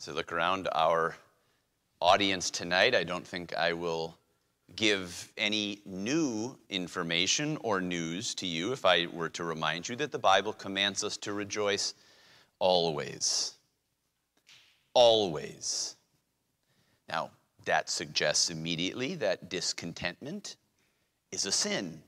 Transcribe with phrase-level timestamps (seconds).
[0.00, 1.16] As I look around our
[2.00, 4.16] audience tonight, I don't think I will
[4.76, 10.12] give any new information or news to you if I were to remind you that
[10.12, 11.94] the Bible commands us to rejoice
[12.60, 13.54] always.
[14.94, 15.96] Always.
[17.08, 17.30] Now,
[17.64, 20.54] that suggests immediately that discontentment
[21.32, 22.00] is a sin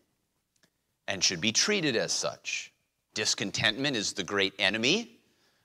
[1.08, 2.72] and should be treated as such.
[3.14, 5.19] Discontentment is the great enemy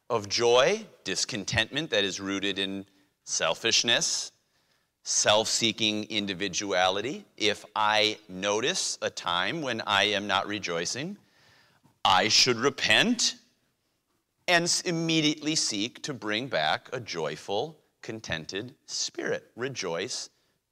[0.10, 2.86] of joy, discontentment that is rooted in
[3.24, 4.32] selfishness,
[5.04, 7.26] self seeking individuality.
[7.38, 11.18] If I notice a time when I am not rejoicing,
[12.04, 13.36] I should repent
[14.48, 19.50] and immediately seek to bring back a joyful, contented spirit.
[19.56, 20.30] Rejoice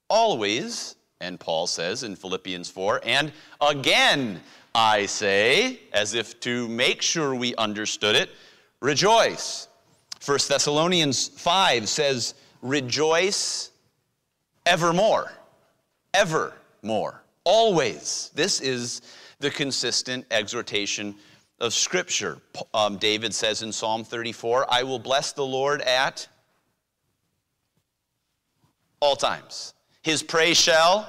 [0.08, 4.40] always, and Paul says in Philippians 4, and again
[4.76, 8.30] I say, as if to make sure we understood it,
[8.84, 9.68] rejoice.
[10.24, 13.70] 1 Thessalonians 5 says, rejoice
[14.66, 15.32] evermore.
[16.12, 17.22] Evermore.
[17.44, 18.30] Always.
[18.34, 19.00] This is
[19.40, 21.14] the consistent exhortation
[21.60, 22.38] of Scripture.
[22.74, 26.28] Um, David says in Psalm 34, I will bless the Lord at
[29.00, 29.72] all times.
[30.02, 31.08] His praise shall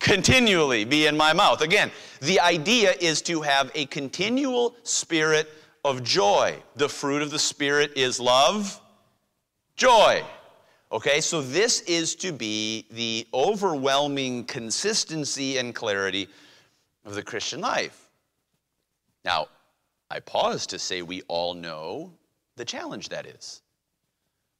[0.00, 1.62] continually be in my mouth.
[1.62, 5.48] Again, the idea is to have a continual spirit
[5.88, 6.54] of joy.
[6.76, 8.78] The fruit of the Spirit is love,
[9.74, 10.22] joy.
[10.92, 16.28] Okay, so this is to be the overwhelming consistency and clarity
[17.06, 18.10] of the Christian life.
[19.24, 19.48] Now,
[20.10, 22.12] I pause to say we all know
[22.56, 23.62] the challenge that is.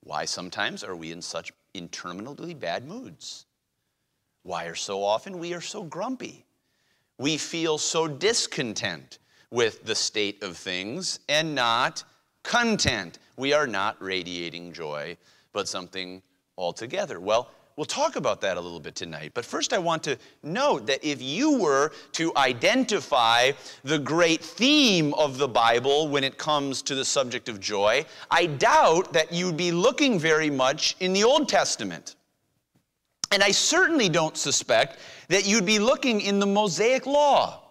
[0.04, 3.44] Why sometimes are we in such interminably bad moods?
[4.44, 6.46] Why are so often we are so grumpy?
[7.18, 9.18] We feel so discontent
[9.50, 12.04] with the state of things and not
[12.42, 13.18] content.
[13.36, 15.16] We are not radiating joy,
[15.52, 16.22] but something
[16.56, 17.20] altogether.
[17.20, 19.30] Well, we'll talk about that a little bit tonight.
[19.34, 23.52] But first, I want to note that if you were to identify
[23.84, 28.46] the great theme of the Bible when it comes to the subject of joy, I
[28.46, 32.16] doubt that you'd be looking very much in the Old Testament.
[33.30, 34.98] And I certainly don't suspect
[35.28, 37.67] that you'd be looking in the Mosaic Law.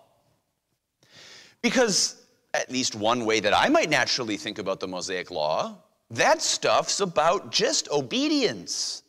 [1.68, 2.16] Because,
[2.54, 5.76] at least one way that I might naturally think about the Mosaic Law,
[6.12, 9.04] that stuff's about just obedience.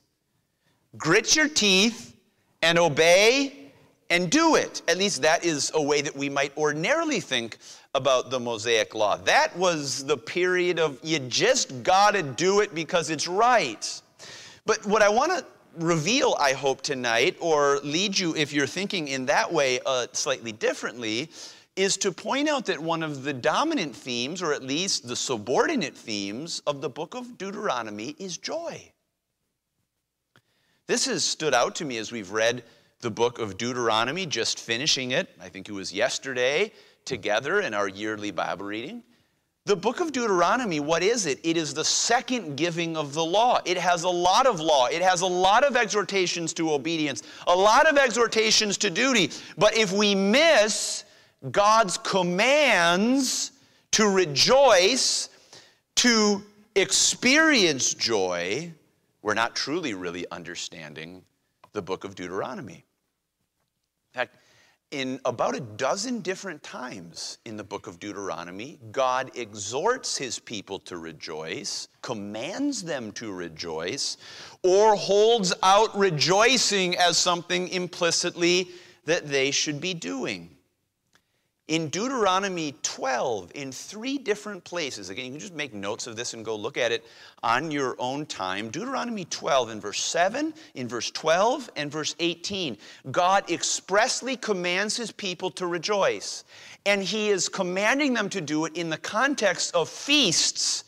[0.97, 2.17] Grit your teeth
[2.61, 3.71] and obey
[4.11, 4.83] and do it.
[4.89, 7.59] At least that is a way that we might ordinarily think
[7.95, 9.19] about the Mosaic Law.
[9.19, 14.03] That was the period of you just gotta do it because it's right.
[14.67, 15.45] But what I wanna
[15.77, 20.51] reveal, I hope, tonight, or lead you, if you're thinking in that way uh, slightly
[20.51, 21.31] differently,
[21.78, 25.97] is to point out that one of the dominant themes, or at least the subordinate
[25.97, 28.91] themes, of the book of Deuteronomy is joy.
[30.89, 32.65] This has stood out to me as we've read
[33.00, 36.72] the book of Deuteronomy, just finishing it, I think it was yesterday,
[37.05, 39.05] together in our yearly Bible reading.
[39.65, 41.39] The book of Deuteronomy, what is it?
[41.45, 43.60] It is the second giving of the law.
[43.65, 44.87] It has a lot of law.
[44.87, 49.31] It has a lot of exhortations to obedience, a lot of exhortations to duty.
[49.56, 51.05] But if we miss
[51.50, 53.53] God's commands
[53.93, 55.28] to rejoice,
[55.97, 56.43] to
[56.75, 58.72] experience joy,
[59.22, 61.22] we're not truly really understanding
[61.72, 62.84] the book of Deuteronomy.
[64.12, 64.37] In fact,
[64.91, 70.78] in about a dozen different times in the book of Deuteronomy, God exhorts his people
[70.81, 74.16] to rejoice, commands them to rejoice,
[74.62, 78.69] or holds out rejoicing as something implicitly
[79.04, 80.58] that they should be doing
[81.69, 86.33] in Deuteronomy 12, in three different places, again, you can just make notes of this
[86.33, 87.05] and go look at it
[87.43, 88.71] on your own time.
[88.71, 92.78] Deuteronomy 12, in verse 7, in verse 12, and verse 18,
[93.11, 96.45] God expressly commands his people to rejoice.
[96.87, 100.84] And he is commanding them to do it in the context of feasts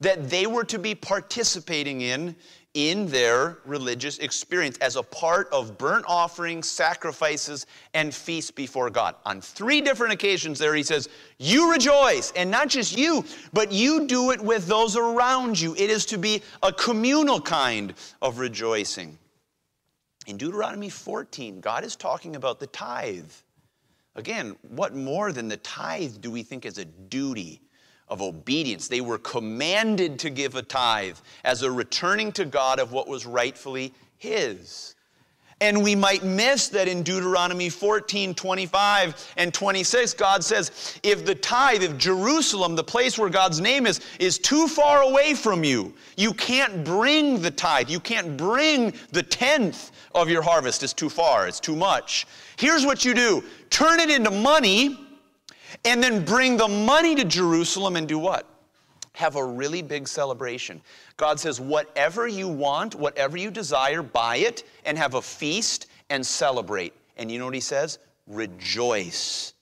[0.00, 2.34] that they were to be participating in
[2.74, 9.14] in their religious experience as a part of burnt offerings, sacrifices, and feasts before God.
[9.24, 14.06] On three different occasions, there he says, You rejoice, and not just you, but you
[14.06, 15.74] do it with those around you.
[15.76, 19.18] It is to be a communal kind of rejoicing.
[20.26, 23.30] In Deuteronomy 14, God is talking about the tithe.
[24.16, 27.60] Again, what more than the tithe do we think is a duty?
[28.08, 28.88] Of obedience.
[28.88, 33.26] They were commanded to give a tithe as a returning to God of what was
[33.26, 34.94] rightfully His.
[35.60, 41.34] And we might miss that in Deuteronomy 14, 25, and 26, God says, if the
[41.34, 45.94] tithe, if Jerusalem, the place where God's name is, is too far away from you,
[46.16, 50.82] you can't bring the tithe, you can't bring the tenth of your harvest.
[50.82, 52.26] It's too far, it's too much.
[52.58, 55.03] Here's what you do turn it into money,
[55.84, 58.48] and then bring the money to Jerusalem and do what?
[59.14, 60.80] Have a really big celebration.
[61.16, 66.26] God says, whatever you want, whatever you desire, buy it and have a feast and
[66.26, 66.92] celebrate.
[67.16, 67.98] And you know what he says?
[68.26, 69.54] Rejoice.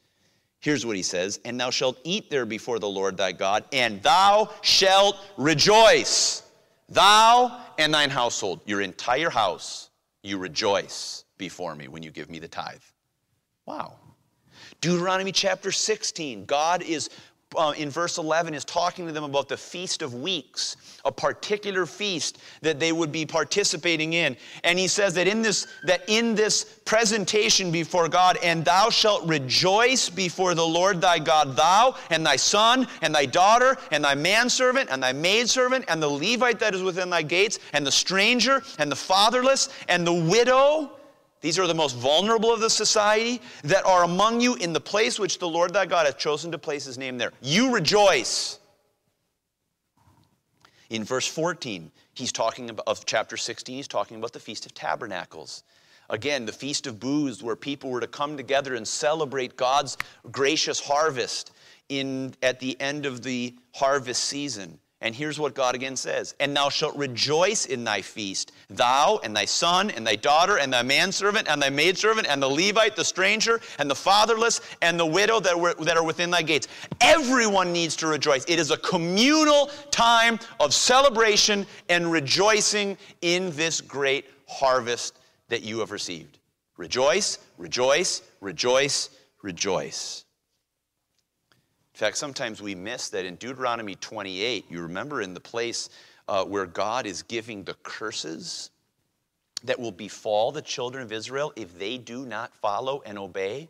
[0.60, 4.02] Here's what he says And thou shalt eat there before the Lord thy God, and
[4.02, 6.44] thou shalt rejoice.
[6.88, 9.90] Thou and thine household, your entire house,
[10.22, 12.82] you rejoice before me when you give me the tithe.
[13.66, 13.94] Wow.
[14.82, 17.08] Deuteronomy chapter 16, God is
[17.56, 21.86] uh, in verse 11 is talking to them about the Feast of Weeks, a particular
[21.86, 24.36] feast that they would be participating in.
[24.64, 29.24] And he says that in this, that in this presentation before God, and thou shalt
[29.28, 34.14] rejoice before the Lord thy God, thou and thy son and thy daughter and thy
[34.14, 38.62] manservant and thy maidservant and the Levite that is within thy gates and the stranger
[38.78, 40.90] and the fatherless and the widow
[41.42, 45.18] these are the most vulnerable of the society that are among you in the place
[45.18, 47.32] which the Lord thy God hath chosen to place his name there.
[47.42, 48.60] You rejoice.
[50.88, 54.74] In verse 14, he's talking about, of chapter 16, he's talking about the Feast of
[54.74, 55.64] Tabernacles.
[56.10, 59.96] Again, the Feast of Booths, where people were to come together and celebrate God's
[60.30, 61.52] gracious harvest
[61.88, 64.78] in, at the end of the harvest season.
[65.02, 69.36] And here's what God again says And thou shalt rejoice in thy feast, thou and
[69.36, 73.04] thy son and thy daughter and thy manservant and thy maidservant and the Levite, the
[73.04, 76.68] stranger and the fatherless and the widow that, were, that are within thy gates.
[77.00, 78.44] Everyone needs to rejoice.
[78.46, 85.80] It is a communal time of celebration and rejoicing in this great harvest that you
[85.80, 86.38] have received.
[86.76, 89.10] Rejoice, rejoice, rejoice,
[89.42, 90.24] rejoice.
[92.02, 95.88] Fact, sometimes we miss that in Deuteronomy 28, you remember in the place
[96.26, 98.70] uh, where God is giving the curses
[99.62, 103.68] that will befall the children of Israel if they do not follow and obey.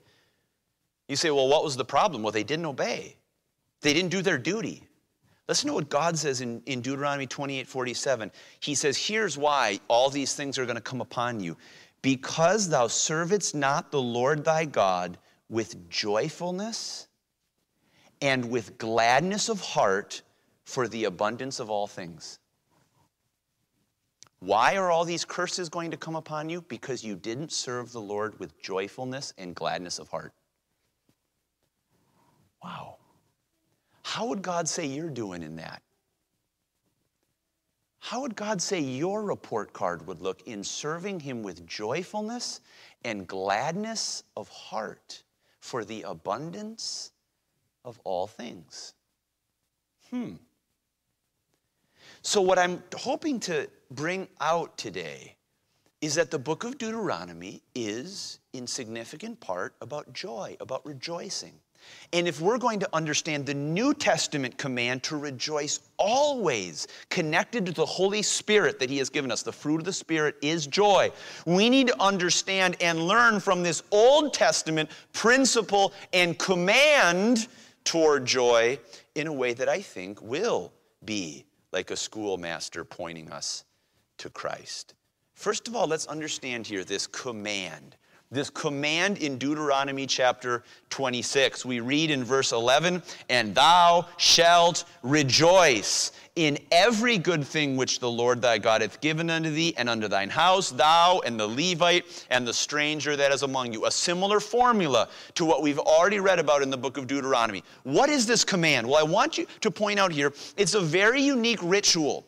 [1.08, 2.22] You say, well, what was the problem?
[2.22, 3.16] Well, they didn't obey,
[3.82, 4.88] they didn't do their duty.
[5.46, 8.32] Listen to what God says in, in Deuteronomy 28 47.
[8.60, 11.54] He says, Here's why all these things are going to come upon you.
[12.00, 15.18] Because thou servest not the Lord thy God
[15.50, 17.08] with joyfulness
[18.22, 20.22] and with gladness of heart
[20.64, 22.38] for the abundance of all things.
[24.38, 26.62] Why are all these curses going to come upon you?
[26.62, 30.32] Because you didn't serve the Lord with joyfulness and gladness of heart.
[32.62, 32.96] Wow.
[34.02, 35.82] How would God say you're doing in that?
[37.98, 42.60] How would God say your report card would look in serving Him with joyfulness
[43.04, 45.22] and gladness of heart
[45.60, 47.11] for the abundance
[47.84, 48.94] of all things.
[50.10, 50.34] Hmm.
[52.22, 55.36] So, what I'm hoping to bring out today
[56.00, 61.52] is that the book of Deuteronomy is, in significant part, about joy, about rejoicing.
[62.12, 67.72] And if we're going to understand the New Testament command to rejoice always, connected to
[67.72, 71.10] the Holy Spirit that He has given us, the fruit of the Spirit is joy.
[71.46, 77.48] We need to understand and learn from this Old Testament principle and command
[77.84, 78.78] toward joy
[79.14, 80.72] in a way that I think will
[81.04, 83.64] be like a schoolmaster pointing us
[84.18, 84.94] to Christ.
[85.34, 87.96] First of all, let's understand here this command.
[88.32, 91.66] This command in Deuteronomy chapter 26.
[91.66, 98.10] We read in verse 11, and thou shalt rejoice in every good thing which the
[98.10, 102.26] Lord thy God hath given unto thee, and unto thine house, thou and the Levite
[102.30, 103.84] and the stranger that is among you.
[103.84, 107.62] A similar formula to what we've already read about in the book of Deuteronomy.
[107.82, 108.86] What is this command?
[108.86, 112.24] Well, I want you to point out here it's a very unique ritual.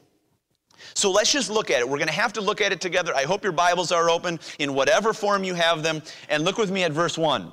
[0.93, 1.89] So let's just look at it.
[1.89, 3.15] We're going to have to look at it together.
[3.17, 6.03] I hope your Bibles are open in whatever form you have them.
[6.29, 7.53] And look with me at verse 1.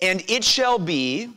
[0.00, 1.30] And it shall be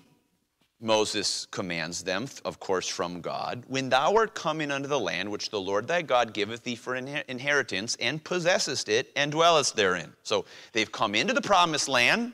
[0.81, 5.49] Moses commands them, of course, from God, when thou art coming unto the land which
[5.49, 10.13] the Lord thy God giveth thee for inheritance, and possessest it, and dwellest therein.
[10.23, 12.33] So they've come into the promised land.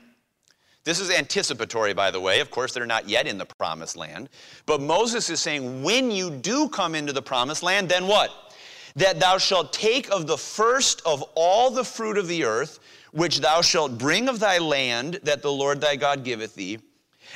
[0.84, 2.40] This is anticipatory, by the way.
[2.40, 4.28] Of course, they're not yet in the promised land.
[4.66, 8.30] But Moses is saying, when you do come into the promised land, then what?
[8.96, 12.80] That thou shalt take of the first of all the fruit of the earth,
[13.12, 16.78] which thou shalt bring of thy land that the Lord thy God giveth thee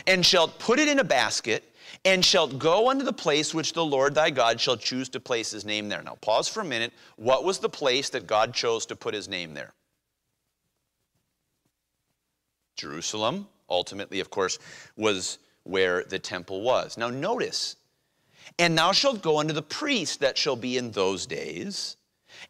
[0.06, 1.72] and shalt put it in a basket,
[2.04, 5.50] and shalt go unto the place which the Lord thy God shall choose to place
[5.50, 6.02] his name there.
[6.02, 6.92] Now, pause for a minute.
[7.16, 9.72] What was the place that God chose to put his name there?
[12.76, 14.59] Jerusalem, ultimately, of course,
[14.97, 16.97] was where the temple was.
[16.97, 17.76] Now, notice,
[18.59, 21.97] and thou shalt go unto the priest that shall be in those days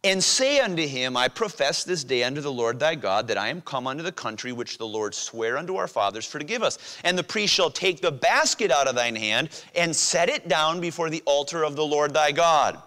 [0.04, 3.49] and say unto him, I profess this day unto the Lord thy God that I
[3.49, 6.62] am come unto the country which the Lord sware unto our fathers for to give
[6.62, 6.99] us.
[7.04, 10.80] And the priest shall take the basket out of thine hand and set it down
[10.80, 12.80] before the altar of the Lord thy God.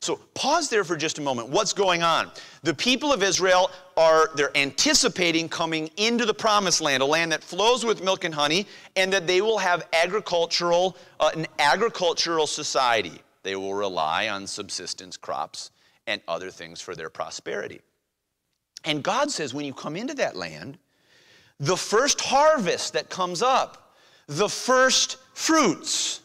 [0.00, 1.48] So pause there for just a moment.
[1.48, 2.30] What's going on?
[2.62, 7.42] The people of Israel are they're anticipating coming into the promised land, a land that
[7.42, 13.20] flows with milk and honey, and that they will have agricultural uh, an agricultural society.
[13.42, 15.70] They will rely on subsistence crops
[16.06, 17.80] and other things for their prosperity.
[18.84, 20.78] And God says, when you come into that land,
[21.58, 26.20] the first harvest that comes up, the first fruits,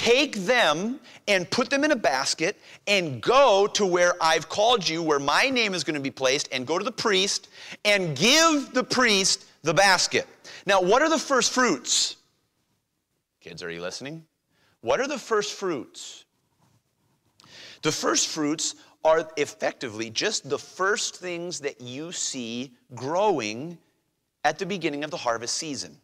[0.00, 5.02] take them and put them in a basket and go to where I've called you,
[5.02, 7.50] where my name is going to be placed, and go to the priest
[7.84, 10.26] and give the priest the basket.
[10.64, 12.16] Now, what are the first fruits?
[13.42, 14.24] Kids, are you listening?
[14.80, 16.24] What are the first fruits?
[17.82, 23.76] The first fruits are effectively just the first things that you see growing
[24.44, 25.94] at the beginning of the harvest season.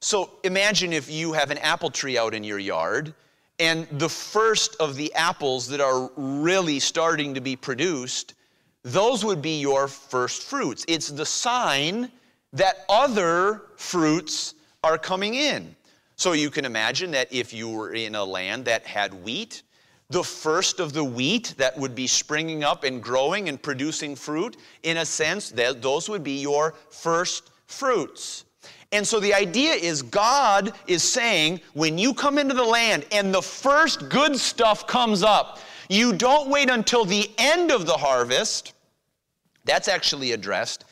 [0.00, 3.14] So imagine if you have an apple tree out in your yard,
[3.58, 8.34] and the first of the apples that are really starting to be produced,
[8.82, 10.84] those would be your first fruits.
[10.88, 12.10] It's the sign
[12.54, 15.76] that other fruits are coming in.
[16.16, 19.62] So you can imagine that if you were in a land that had wheat,
[20.08, 24.56] the first of the wheat that would be springing up and growing and producing fruit,
[24.82, 28.44] in a sense, that those would be your first fruits.
[28.92, 33.32] And so the idea is God is saying, when you come into the land and
[33.32, 38.74] the first good stuff comes up, you don't wait until the end of the harvest.
[39.64, 40.84] That's actually addressed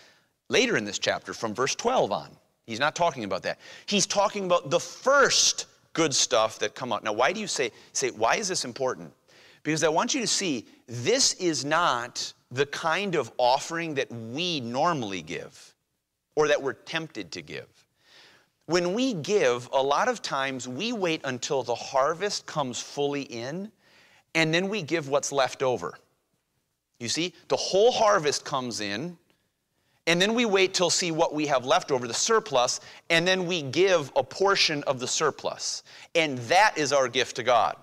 [0.48, 2.28] later in this chapter from verse 12 on.
[2.66, 3.58] He's not talking about that.
[3.86, 7.02] He's talking about the first good stuff that come out.
[7.02, 9.12] Now, why do you say, say, why is this important?
[9.62, 14.60] Because I want you to see this is not the kind of offering that we
[14.60, 15.74] normally give
[16.36, 17.66] or that we're tempted to give.
[18.68, 23.72] When we give, a lot of times we wait until the harvest comes fully in
[24.34, 25.94] and then we give what's left over.
[27.00, 29.16] You see, the whole harvest comes in
[30.06, 33.46] and then we wait till see what we have left over, the surplus, and then
[33.46, 35.82] we give a portion of the surplus.
[36.14, 37.74] And that is our gift to God.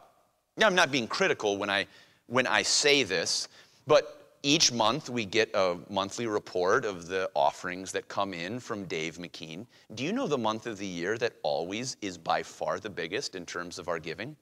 [0.55, 1.87] Now, I'm not being critical when I,
[2.27, 3.47] when I say this,
[3.87, 8.85] but each month we get a monthly report of the offerings that come in from
[8.85, 9.65] Dave McKean.
[9.95, 13.33] Do you know the month of the year that always is by far the biggest
[13.33, 14.35] in terms of our giving?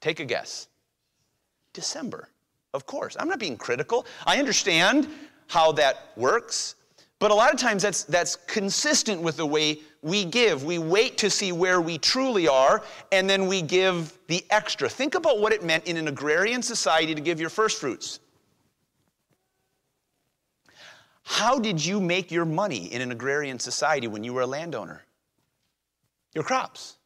[0.00, 0.66] Take a guess.
[1.72, 2.28] December.
[2.74, 3.16] Of course.
[3.18, 4.06] I'm not being critical.
[4.26, 5.08] I understand
[5.46, 6.74] how that works.
[7.20, 10.64] But a lot of times that's, that's consistent with the way we give.
[10.64, 12.82] We wait to see where we truly are,
[13.12, 14.88] and then we give the extra.
[14.88, 18.18] Think about what it meant in an agrarian society to give your first fruits.
[21.24, 25.02] How did you make your money in an agrarian society when you were a landowner?
[26.34, 26.96] Your crops.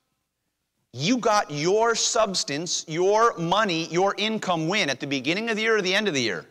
[0.92, 5.76] You got your substance, your money, your income win at the beginning of the year
[5.76, 6.46] or the end of the year?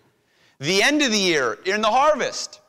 [0.60, 2.62] The end of the year, in the harvest.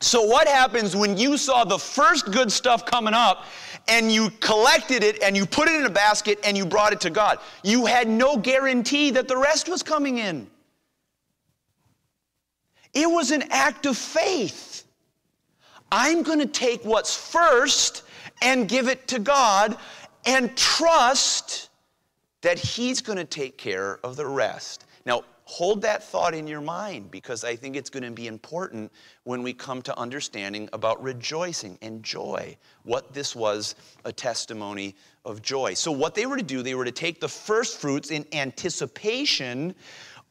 [0.00, 3.44] So, what happens when you saw the first good stuff coming up
[3.88, 7.00] and you collected it and you put it in a basket and you brought it
[7.02, 7.38] to God?
[7.62, 10.48] You had no guarantee that the rest was coming in.
[12.94, 14.84] It was an act of faith.
[15.90, 18.02] I'm going to take what's first
[18.42, 19.76] and give it to God
[20.24, 21.70] and trust
[22.42, 24.86] that He's going to take care of the rest.
[25.06, 28.90] Now, hold that thought in your mind because I think it's going to be important
[29.24, 33.74] when we come to understanding about rejoicing and joy, what this was
[34.04, 35.74] a testimony of joy.
[35.74, 39.74] So, what they were to do, they were to take the first fruits in anticipation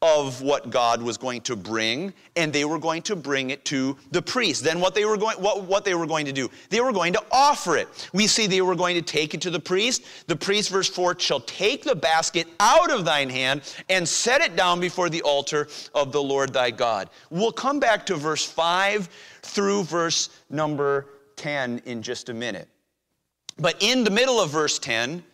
[0.04, 3.96] of what God was going to bring, and they were going to bring it to
[4.10, 4.62] the priest.
[4.62, 7.14] Then what they were going what, what they were going to do, they were going
[7.14, 7.88] to offer it.
[8.12, 10.04] We see they were going to take it to the priest.
[10.26, 14.56] The priest, verse 4, shall take the basket out of thine hand and set it
[14.56, 17.08] down before the altar of the Lord thy God.
[17.30, 19.08] We'll come back to verse 5
[19.40, 21.06] through verse number
[21.36, 22.68] 10 in just a minute.
[23.58, 25.24] But in the middle of verse 10,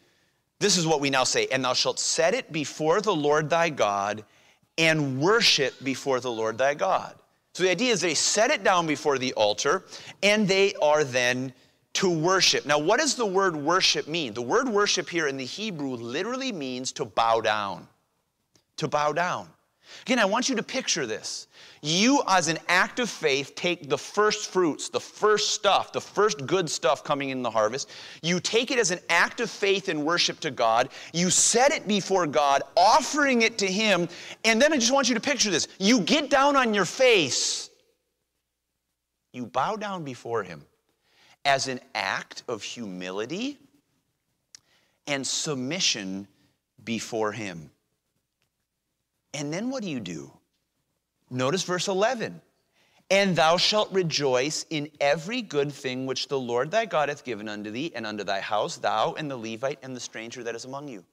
[0.61, 3.69] this is what we now say, and thou shalt set it before the Lord thy
[3.71, 4.25] God
[4.79, 7.15] and worship before the Lord thy God.
[7.55, 9.85] So the idea is they set it down before the altar
[10.23, 11.53] and they are then
[11.95, 12.67] to worship.
[12.67, 14.33] Now, what does the word worship mean?
[14.33, 17.89] The word worship here in the Hebrew literally means to bow down.
[18.77, 19.49] To bow down.
[20.03, 21.49] Again, I want you to picture this.
[21.83, 26.47] You, as an act of faith, take the first fruits, the first stuff, the first
[26.47, 27.89] good stuff coming in the harvest.
[28.23, 30.91] You take it as an act of faith and worship to God.
[31.15, 34.11] You set it before God, offering it to Him.
[34.45, 35.69] And then I just want you to picture this.
[35.79, 37.71] You get down on your face,
[39.33, 40.67] you bow down before Him
[41.47, 43.57] as an act of humility
[45.07, 46.29] and submission
[46.85, 47.71] before Him.
[49.33, 50.31] And then what do you do?
[51.31, 52.41] Notice verse 11.
[53.11, 57.49] And thou shalt rejoice in every good thing which the Lord thy God hath given
[57.49, 60.65] unto thee and unto thy house, thou and the Levite and the stranger that is
[60.65, 61.05] among you.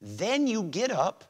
[0.00, 1.24] Then you get up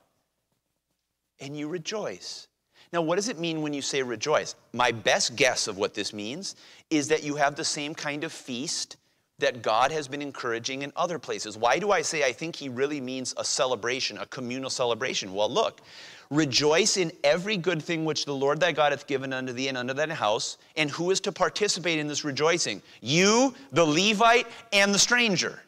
[1.41, 2.49] and you rejoice.
[2.93, 4.55] Now, what does it mean when you say rejoice?
[4.73, 6.55] My best guess of what this means
[6.91, 8.97] is that you have the same kind of feast
[9.39, 11.59] that God has been encouraging in other places.
[11.59, 15.35] Why do I say I think he really means a celebration, a communal celebration?
[15.35, 15.83] Well, look,
[16.31, 19.77] rejoice in every good thing which the Lord thy God hath given unto thee and
[19.77, 20.57] unto thine house.
[20.77, 22.81] And who is to participate in this rejoicing?
[23.03, 25.61] You, the Levite, and the stranger.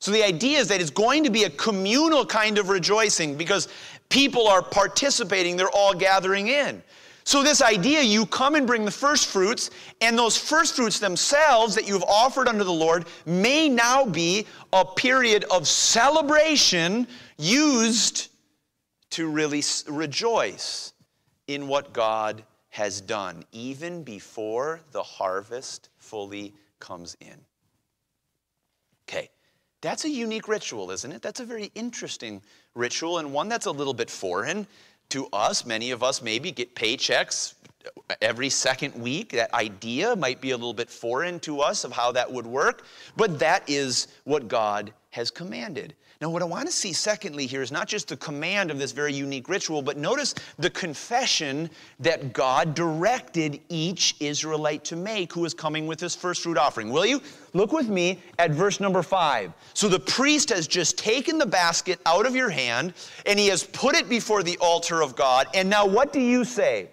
[0.00, 3.68] So the idea is that it's going to be a communal kind of rejoicing because
[4.10, 6.82] people are participating, they're all gathering in.
[7.26, 9.70] So, this idea you come and bring the first fruits,
[10.02, 14.84] and those first fruits themselves that you've offered unto the Lord may now be a
[14.84, 18.28] period of celebration used
[19.10, 20.92] to really rejoice
[21.46, 27.40] in what God has done, even before the harvest fully comes in.
[29.08, 29.30] Okay,
[29.80, 31.22] that's a unique ritual, isn't it?
[31.22, 32.42] That's a very interesting
[32.74, 34.66] ritual and one that's a little bit foreign
[35.10, 35.64] to us.
[35.64, 37.54] Many of us maybe get paychecks
[38.20, 39.30] every second week.
[39.32, 42.84] That idea might be a little bit foreign to us of how that would work,
[43.16, 45.94] but that is what God has commanded.
[46.20, 48.92] Now, what I want to see, secondly, here is not just the command of this
[48.92, 51.68] very unique ritual, but notice the confession
[51.98, 56.90] that God directed each Israelite to make who is coming with his first fruit offering.
[56.90, 57.20] Will you?
[57.52, 59.52] Look with me at verse number five.
[59.74, 62.94] So the priest has just taken the basket out of your hand
[63.26, 65.48] and he has put it before the altar of God.
[65.52, 66.88] And now, what do you say?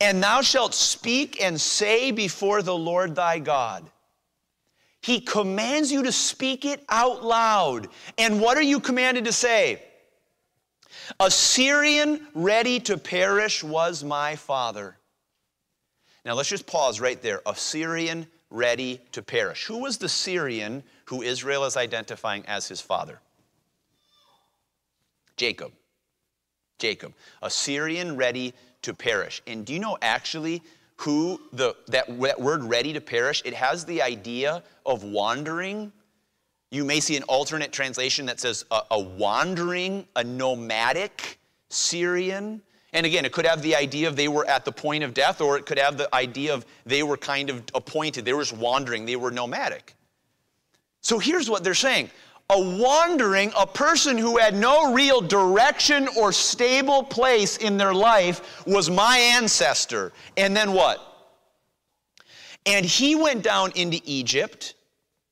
[0.00, 3.90] And thou shalt speak and say before the Lord thy God.
[5.00, 7.88] He commands you to speak it out loud.
[8.16, 9.82] And what are you commanded to say?
[11.20, 14.96] A Syrian ready to perish was my father.
[16.24, 17.40] Now let's just pause right there.
[17.46, 19.66] A Syrian ready to perish.
[19.66, 23.20] Who was the Syrian who Israel is identifying as his father?
[25.36, 25.72] Jacob.
[26.78, 27.14] Jacob.
[27.42, 29.42] A Syrian ready to perish.
[29.46, 30.62] And do you know actually
[30.98, 35.92] who the that, that word ready to perish it has the idea of wandering.
[36.70, 41.38] You may see an alternate translation that says a, a wandering a nomadic
[41.70, 42.62] syrian.
[42.92, 45.40] And again it could have the idea of they were at the point of death
[45.40, 48.24] or it could have the idea of they were kind of appointed.
[48.24, 49.06] They were just wandering.
[49.06, 49.94] They were nomadic.
[51.00, 52.10] So here's what they're saying
[52.50, 58.64] a wandering, a person who had no real direction or stable place in their life
[58.66, 60.12] was my ancestor.
[60.38, 60.98] And then what?
[62.64, 64.74] And he went down into Egypt,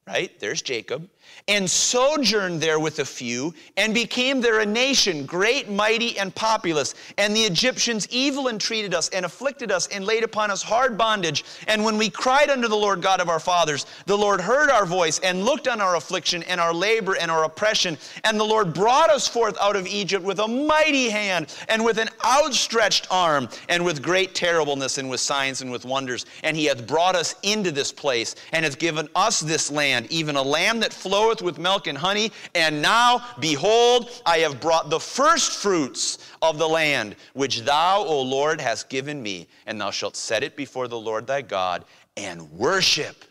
[0.07, 0.39] right?
[0.41, 1.09] There's Jacob
[1.49, 6.95] and sojourned there with a few, and became there a nation, great, mighty, and populous.
[7.19, 11.45] And the Egyptians evil entreated us, and afflicted us, and laid upon us hard bondage.
[11.69, 14.87] And when we cried unto the Lord God of our fathers, the Lord heard our
[14.87, 17.97] voice, and looked on our affliction, and our labor, and our oppression.
[18.25, 21.99] And the Lord brought us forth out of Egypt with a mighty hand, and with
[21.99, 26.27] an outstretched arm, and with great terribleness, and with signs, and with wonders.
[26.43, 30.35] And he hath brought us into this place, and hath given us this land, even
[30.35, 32.33] a land that floweth with milk and honey.
[32.55, 38.23] And now, behold, I have brought the first fruits of the land, which thou, O
[38.23, 39.49] Lord, hast given me.
[39.67, 41.85] And thou shalt set it before the Lord thy God
[42.17, 43.25] and worship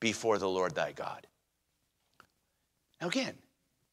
[0.00, 1.26] before the Lord thy God.
[3.00, 3.34] Now, again,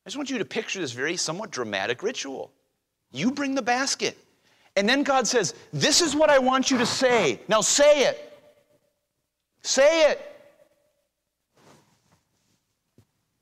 [0.05, 2.51] I just want you to picture this very somewhat dramatic ritual.
[3.11, 4.17] You bring the basket.
[4.75, 7.39] And then God says, This is what I want you to say.
[7.47, 8.33] Now say it.
[9.61, 10.32] Say it.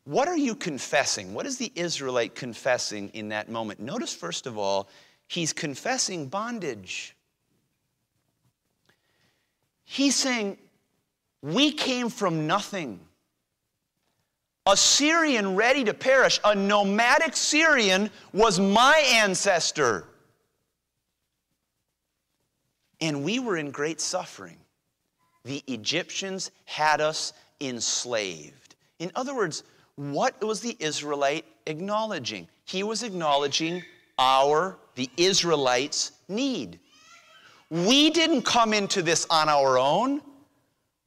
[0.05, 1.33] What are you confessing?
[1.33, 3.79] What is the Israelite confessing in that moment?
[3.79, 4.89] Notice, first of all,
[5.27, 7.15] he's confessing bondage.
[9.85, 10.57] He's saying,
[11.41, 12.99] We came from nothing.
[14.67, 20.05] A Syrian ready to perish, a nomadic Syrian, was my ancestor.
[22.99, 24.57] And we were in great suffering.
[25.43, 28.75] the Egyptians had us enslaved.
[28.99, 29.63] In other words,
[30.01, 32.47] what was the Israelite acknowledging?
[32.65, 33.83] He was acknowledging
[34.17, 36.79] our, the Israelites' need.
[37.69, 40.21] We didn't come into this on our own.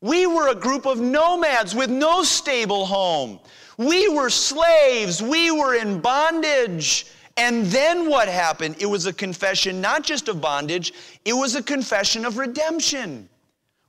[0.01, 3.41] We were a group of nomads with no stable home.
[3.79, 5.21] We were slaves.
[5.21, 7.07] We were in bondage.
[7.37, 8.77] And then what happened?
[8.79, 10.93] It was a confession not just of bondage,
[11.25, 13.29] it was a confession of redemption.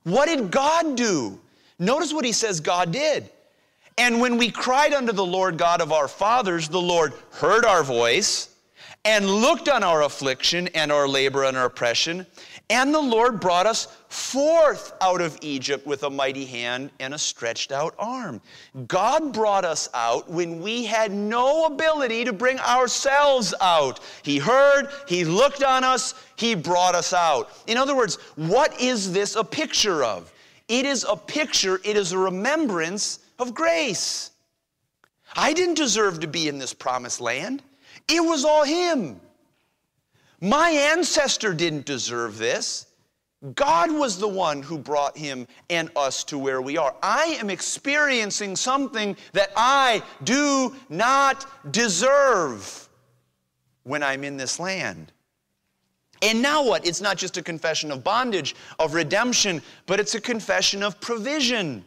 [0.02, 1.38] What did God do?
[1.78, 3.30] Notice what he says God did.
[3.98, 7.82] And when we cried unto the Lord God of our fathers, the Lord heard our
[7.82, 8.50] voice
[9.06, 12.26] and looked on our affliction and our labor and our oppression.
[12.68, 17.18] And the Lord brought us forth out of Egypt with a mighty hand and a
[17.18, 18.40] stretched out arm.
[18.88, 24.00] God brought us out when we had no ability to bring ourselves out.
[24.24, 27.50] He heard, He looked on us, He brought us out.
[27.68, 30.32] In other words, what is this a picture of?
[30.66, 34.30] It is a picture, it is a remembrance of grace.
[35.34, 37.62] I didn't deserve to be in this promised land,
[38.08, 39.20] it was all Him.
[40.40, 42.86] My ancestor didn't deserve this.
[43.54, 46.94] God was the one who brought him and us to where we are.
[47.02, 52.88] I am experiencing something that I do not deserve
[53.84, 55.12] when I'm in this land.
[56.22, 56.86] And now what?
[56.86, 61.84] It's not just a confession of bondage, of redemption, but it's a confession of provision.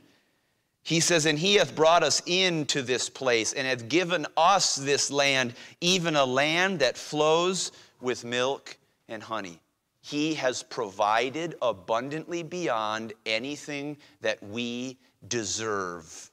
[0.84, 5.12] He says, And he hath brought us into this place and hath given us this
[5.12, 9.60] land, even a land that flows with milk and honey.
[10.02, 16.32] He has provided abundantly beyond anything that we deserve.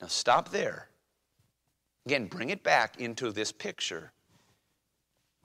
[0.00, 0.88] Now, stop there.
[2.06, 4.12] Again, bring it back into this picture.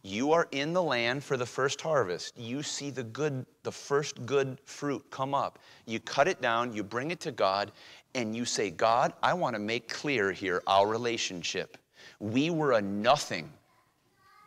[0.08, 2.38] You are in the land for the first harvest.
[2.38, 5.58] You see the good, the first good fruit come up.
[5.88, 7.72] You cut it down, you bring it to God,
[8.14, 11.80] and you say, God, I want to make clear here our relationship.
[12.20, 13.52] We were a nothing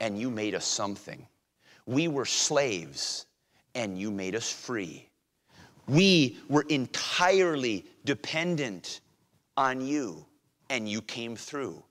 [0.00, 1.26] and you made us something.
[1.86, 3.26] We were slaves
[3.74, 5.08] and you made us free.
[5.88, 9.00] We were entirely dependent
[9.56, 10.24] on you
[10.70, 11.82] and you came through.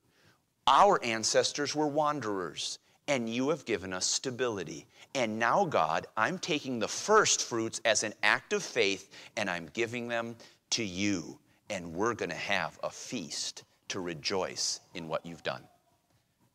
[0.68, 4.86] Our ancestors were wanderers and you have given us stability.
[5.15, 9.70] And now, God, I'm taking the first fruits as an act of faith and I'm
[9.74, 10.36] giving them
[10.72, 11.39] to you.
[11.70, 15.63] And we're going to have a feast to rejoice in what you've done.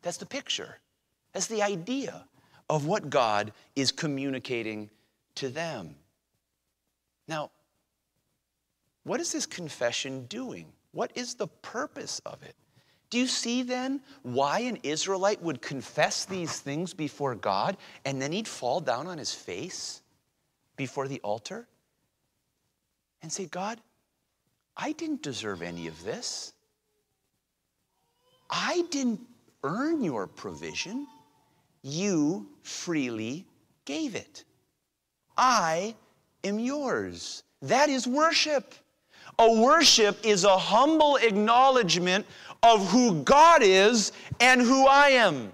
[0.01, 0.77] That's the picture.
[1.33, 2.25] That's the idea
[2.69, 4.89] of what God is communicating
[5.35, 5.95] to them.
[7.27, 7.51] Now,
[9.03, 10.71] what is this confession doing?
[10.91, 12.55] What is the purpose of it?
[13.13, 18.31] Do you see then why an Israelite would confess these things before God and then
[18.31, 20.01] he'd fall down on his face
[20.77, 21.67] before the altar
[23.21, 23.79] and say, God,
[24.75, 26.53] I didn't deserve any of this.
[28.49, 29.21] I didn't
[29.63, 31.05] earn your provision
[31.83, 33.45] you freely
[33.85, 34.43] gave it.
[35.37, 35.93] I
[36.43, 37.43] am yours.
[37.61, 38.73] That is worship.
[39.39, 42.25] A worship is a humble acknowledgement
[42.63, 45.51] of who God is and who I am.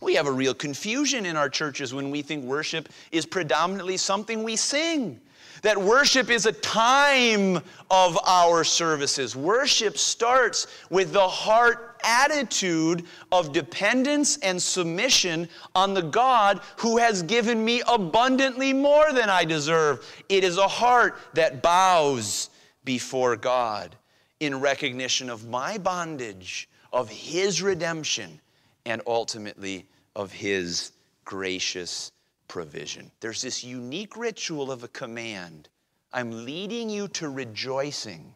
[0.00, 4.42] We have a real confusion in our churches when we think worship is predominantly something
[4.42, 5.20] we sing.
[5.62, 7.56] That worship is a time
[7.90, 9.34] of our services.
[9.34, 17.22] Worship starts with the heart attitude of dependence and submission on the God who has
[17.22, 20.06] given me abundantly more than I deserve.
[20.28, 22.50] It is a heart that bows
[22.84, 23.96] before God
[24.40, 28.40] in recognition of my bondage, of His redemption,
[28.84, 30.92] and ultimately of His
[31.24, 32.12] gracious
[32.48, 33.10] provision.
[33.20, 35.68] There's this unique ritual of a command.
[36.12, 38.34] I'm leading you to rejoicing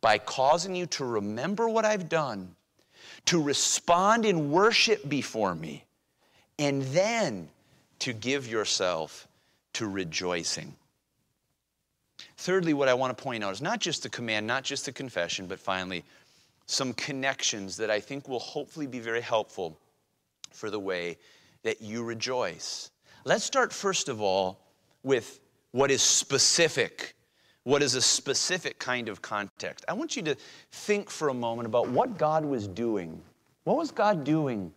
[0.00, 2.54] by causing you to remember what I've done,
[3.26, 5.84] to respond in worship before me,
[6.58, 7.48] and then
[8.00, 9.26] to give yourself
[9.72, 10.76] to rejoicing.
[12.36, 14.92] Thirdly, what I want to point out is not just the command, not just the
[14.92, 16.04] confession, but finally,
[16.66, 19.78] some connections that I think will hopefully be very helpful
[20.50, 21.18] for the way
[21.62, 22.90] that you rejoice.
[23.24, 24.58] Let's start, first of all,
[25.02, 25.40] with
[25.72, 27.14] what is specific.
[27.64, 29.84] What is a specific kind of context?
[29.88, 30.36] I want you to
[30.70, 33.20] think for a moment about what God was doing
[33.66, 34.72] What was God doing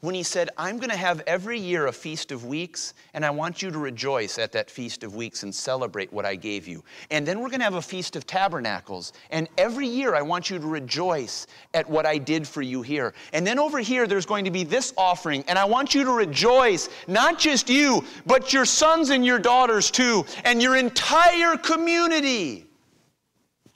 [0.00, 3.30] when He said, I'm going to have every year a feast of weeks, and I
[3.30, 6.84] want you to rejoice at that feast of weeks and celebrate what I gave you?
[7.10, 10.50] And then we're going to have a feast of tabernacles, and every year I want
[10.50, 13.14] you to rejoice at what I did for you here.
[13.32, 16.12] And then over here, there's going to be this offering, and I want you to
[16.12, 22.66] rejoice, not just you, but your sons and your daughters too, and your entire community.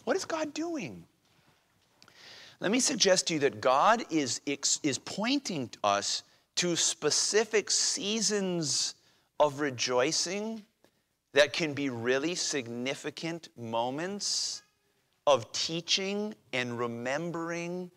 [0.05, 1.05] What is God doing?
[2.61, 6.25] Let me suggest to you that God is, is pointing us
[6.57, 8.97] to specific seasons
[9.39, 10.65] of rejoicing
[11.35, 14.63] that can be really significant moments
[15.27, 17.93] of teaching and remembering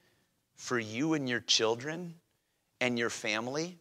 [0.56, 2.13] for you and your children
[2.82, 3.80] and your family.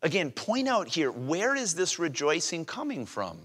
[0.00, 3.38] Again, point out here where is this rejoicing coming from?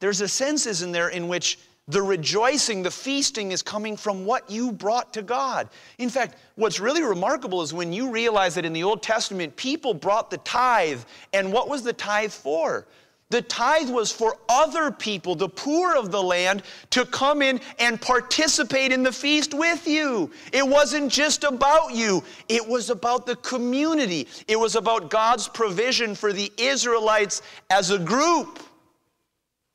[0.00, 4.48] There's a sense, isn't there, in which the rejoicing, the feasting is coming from what
[4.50, 5.68] you brought to God.
[5.98, 9.92] In fact, what's really remarkable is when you realize that in the Old Testament, people
[9.92, 11.00] brought the tithe.
[11.32, 12.86] And what was the tithe for?
[13.30, 18.00] The tithe was for other people, the poor of the land, to come in and
[18.00, 20.32] participate in the feast with you.
[20.52, 24.26] It wasn't just about you, it was about the community.
[24.48, 28.58] It was about God's provision for the Israelites as a group,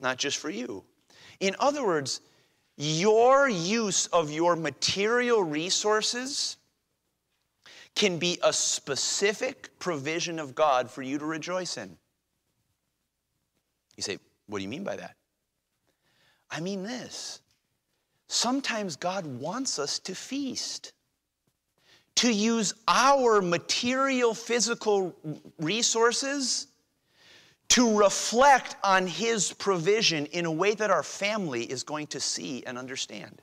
[0.01, 0.83] not just for you.
[1.39, 2.21] In other words,
[2.77, 6.57] your use of your material resources
[7.95, 11.97] can be a specific provision of God for you to rejoice in.
[13.95, 15.15] You say, What do you mean by that?
[16.51, 17.39] I mean this.
[18.27, 20.93] Sometimes God wants us to feast,
[22.15, 25.15] to use our material, physical
[25.59, 26.67] resources
[27.69, 32.63] to reflect on His provision in a way that our family is going to see
[32.65, 33.41] and understand.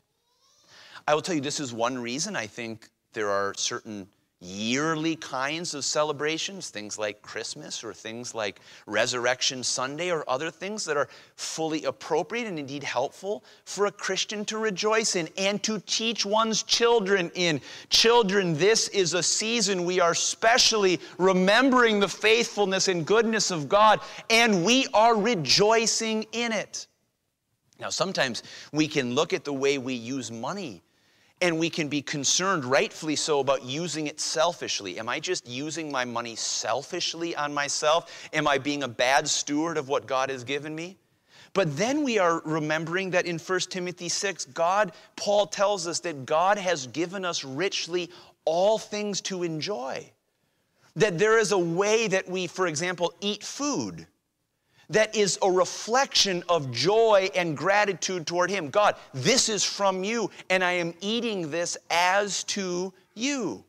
[1.07, 4.07] I will tell you, this is one reason I think there are certain
[4.43, 10.85] yearly kinds of celebrations, things like Christmas or things like Resurrection Sunday or other things
[10.85, 15.79] that are fully appropriate and indeed helpful for a Christian to rejoice in and to
[15.87, 17.61] teach one's children in.
[17.89, 24.01] Children, this is a season we are specially remembering the faithfulness and goodness of God,
[24.29, 26.89] and we are rejoicing in it.
[27.79, 30.83] Now, sometimes we can look at the way we use money
[31.43, 35.01] and we can be concerned, rightfully so, about using it selfishly.
[35.01, 38.29] Am I just using my money selfishly on myself?
[38.33, 40.97] Am I being a bad steward of what God has given me?
[41.53, 46.25] But then we are remembering that in 1 Timothy 6, God, Paul tells us that
[46.25, 48.09] God has given us richly
[48.45, 50.09] all things to enjoy.
[50.95, 54.07] That there is a way that we, for example, eat food
[54.91, 58.71] that is a reflection of joy and gratitude toward Him.
[58.71, 63.65] God, this is from you, and I am eating this as to you.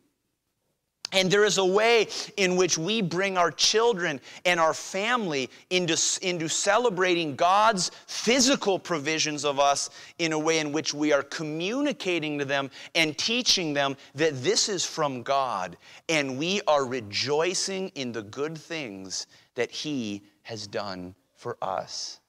[1.13, 5.95] And there is a way in which we bring our children and our family into,
[6.23, 12.39] into celebrating God's physical provisions of us in a way in which we are communicating
[12.39, 15.78] to them and teaching them that this is from God
[16.10, 22.19] and we are rejoicing in the good things that He has done for us.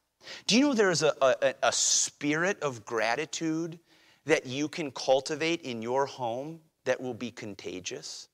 [0.46, 3.79] Do you know there's a, a, a spirit of gratitude
[4.24, 8.29] that you can cultivate in your home that will be contagious?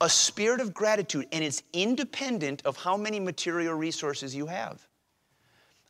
[0.00, 4.86] A spirit of gratitude, and it's independent of how many material resources you have.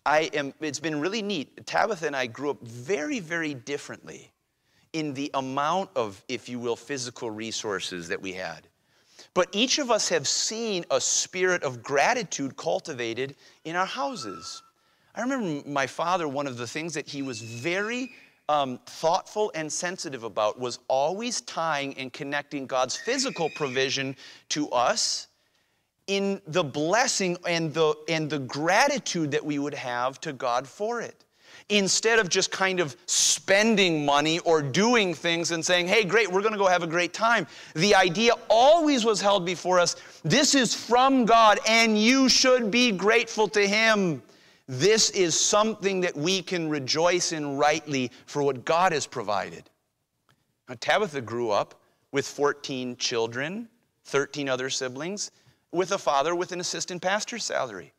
[0.04, 1.66] I am, it's been really neat.
[1.66, 4.32] Tabitha and I grew up very, very differently
[4.92, 8.66] in the amount of, if you will, physical resources that we had.
[9.34, 14.62] But each of us have seen a spirit of gratitude cultivated in our houses.
[15.14, 18.12] I remember my father, one of the things that he was very
[18.48, 24.16] um, thoughtful and sensitive about was always tying and connecting God's physical provision
[24.50, 25.28] to us
[26.08, 31.00] in the blessing and the, and the gratitude that we would have to God for
[31.00, 31.24] it
[31.72, 36.42] instead of just kind of spending money or doing things and saying, hey, great, we're
[36.42, 37.46] going to go have a great time.
[37.74, 42.92] The idea always was held before us this is from God, and you should be
[42.92, 44.22] grateful to Him.
[44.68, 49.68] This is something that we can rejoice in rightly for what God has provided.
[50.68, 51.80] Now, Tabitha grew up
[52.12, 53.68] with 14 children,
[54.04, 55.32] 13 other siblings,
[55.72, 57.92] with a father with an assistant pastor's salary.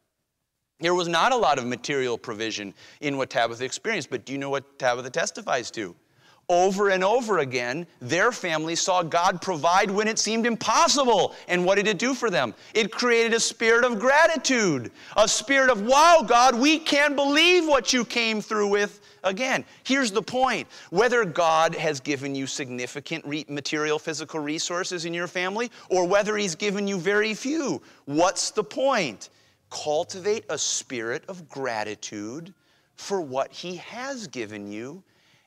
[0.83, 4.37] There was not a lot of material provision in what Tabitha experienced, but do you
[4.37, 5.95] know what Tabitha testifies to?
[6.49, 11.35] Over and over again, their family saw God provide when it seemed impossible.
[11.47, 12.53] And what did it do for them?
[12.73, 17.93] It created a spirit of gratitude, a spirit of, wow, God, we can't believe what
[17.93, 19.63] you came through with again.
[19.85, 25.27] Here's the point whether God has given you significant re- material, physical resources in your
[25.27, 29.29] family, or whether He's given you very few, what's the point?
[29.73, 32.53] Cultivate a spirit of gratitude
[32.95, 35.03] for what He has given you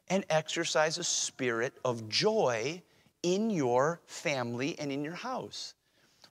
[0.08, 2.82] and exercise a spirit of joy
[3.22, 5.74] in your family and in your house.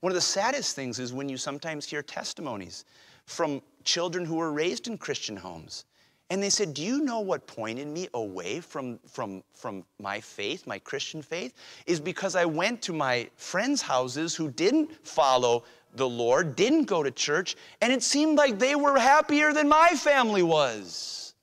[0.02, 2.86] One of the saddest things is when you sometimes hear testimonies
[3.26, 5.86] from children who were raised in Christian homes.
[6.30, 10.66] And they said, Do you know what pointed me away from, from, from my faith,
[10.66, 11.54] my Christian faith?
[11.86, 15.64] Is because I went to my friends' houses who didn't follow
[15.96, 19.90] the Lord, didn't go to church, and it seemed like they were happier than my
[19.90, 21.34] family was.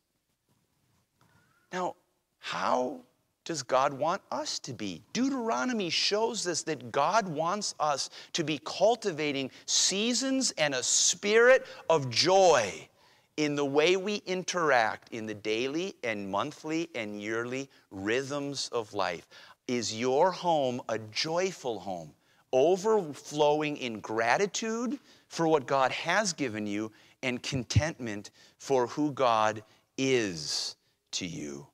[1.73, 1.97] Now,
[2.39, 3.01] how
[3.45, 5.03] does God want us to be?
[5.13, 12.11] Deuteronomy shows us that God wants us to be cultivating seasons and a spirit of
[12.11, 12.89] joy
[13.37, 19.29] in the way we interact in the daily and monthly and yearly rhythms of life.
[19.67, 22.13] Is your home a joyful home,
[22.53, 29.63] overflowing in gratitude for what God has given you and contentment for who God
[29.97, 30.77] is
[31.13, 31.67] to you?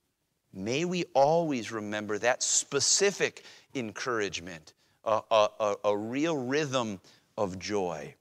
[0.53, 7.01] May we always remember that specific encouragement, a, a, a, real rhythm
[7.37, 8.15] of joy.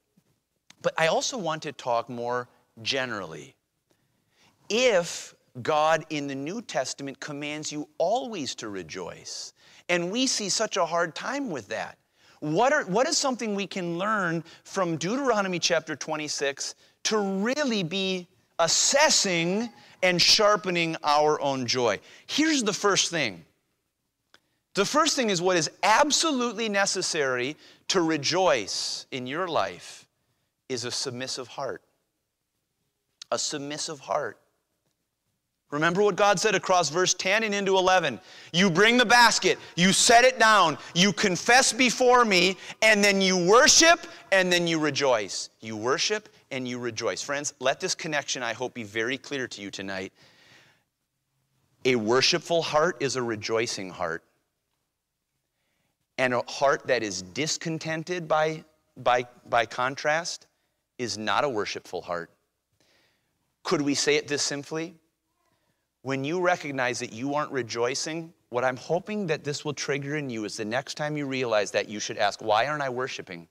[0.81, 2.47] But I also want to talk more
[2.81, 3.55] generally.
[4.69, 9.53] If God in the New Testament commands you always to rejoice,
[9.89, 11.97] and we see such a hard time with that,
[12.39, 18.27] what, are, what is something we can learn from Deuteronomy chapter 26 to really be
[18.59, 19.69] assessing
[20.03, 21.99] and sharpening our own joy.
[22.27, 23.43] Here's the first thing
[24.75, 27.55] the first thing is what is absolutely necessary
[27.87, 30.07] to rejoice in your life
[30.69, 31.81] is a submissive heart.
[33.31, 34.37] A submissive heart.
[35.69, 38.19] Remember what God said across verse 10 and into 11.
[38.53, 43.37] You bring the basket, you set it down, you confess before me, and then you
[43.37, 45.49] worship, and then you rejoice.
[45.59, 47.21] You worship and you rejoice.
[47.21, 50.13] Friends, let this connection, I hope, be very clear to you tonight.
[51.83, 54.23] A worshipful heart is a rejoicing heart.
[56.17, 58.63] And a heart that is discontented by,
[58.95, 60.47] by, by contrast
[60.97, 62.31] is not a worshipful heart.
[63.63, 64.95] Could we say it this simply?
[66.07, 70.29] When you recognize that you aren't rejoicing, what I'm hoping that this will trigger in
[70.29, 73.49] you is the next time you realize that you should ask, Why aren't I worshiping?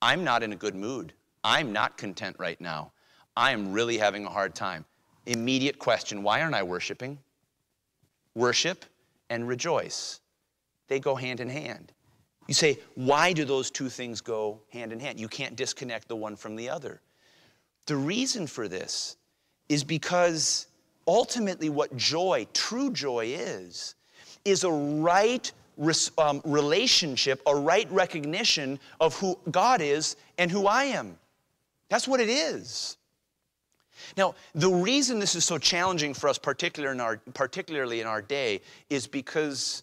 [0.00, 1.12] I'm not in a good mood.
[1.44, 2.92] I'm not content right now.
[3.36, 4.86] I am really having a hard time.
[5.26, 7.18] Immediate question why aren't I worshiping?
[8.34, 8.86] Worship
[9.28, 10.20] and rejoice,
[10.88, 11.92] they go hand in hand.
[12.48, 15.20] You say, why do those two things go hand in hand?
[15.20, 17.02] You can't disconnect the one from the other.
[17.84, 19.18] The reason for this
[19.68, 20.66] is because
[21.06, 23.94] ultimately, what joy, true joy is,
[24.44, 25.50] is a right
[26.18, 31.18] um, relationship, a right recognition of who God is and who I am.
[31.88, 32.96] That's what it is.
[34.16, 38.22] Now, the reason this is so challenging for us, particularly in our, particularly in our
[38.22, 39.82] day, is because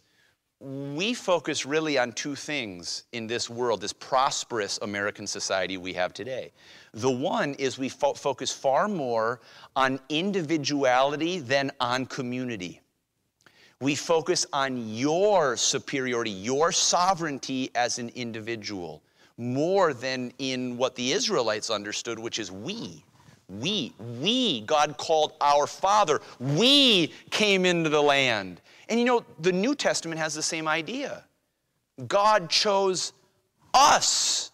[0.61, 6.13] we focus really on two things in this world, this prosperous American society we have
[6.13, 6.51] today.
[6.93, 9.39] The one is we fo- focus far more
[9.75, 12.81] on individuality than on community.
[13.79, 19.01] We focus on your superiority, your sovereignty as an individual,
[19.37, 23.05] more than in what the Israelites understood, which is we.
[23.47, 26.19] We, we, God called our Father.
[26.39, 28.59] We came into the land.
[28.89, 31.23] And you know, the New Testament has the same idea.
[32.07, 33.13] God chose
[33.73, 34.51] us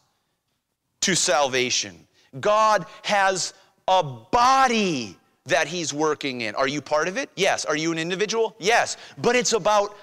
[1.02, 2.08] to salvation.
[2.40, 3.54] God has
[3.88, 6.56] a body that He's working in.
[6.56, 7.30] Are you part of it?
[7.36, 7.66] Yes.
[7.66, 8.56] Are you an individual?
[8.60, 8.98] Yes.
[9.18, 9.96] But it's about